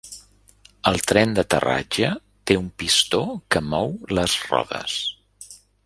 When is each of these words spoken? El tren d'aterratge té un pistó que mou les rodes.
El 0.91 0.95
tren 1.11 1.35
d'aterratge 1.39 2.09
té 2.51 2.57
un 2.63 2.71
pistó 2.83 3.21
que 3.55 3.65
mou 3.75 3.95
les 4.21 4.39
rodes. 4.49 4.99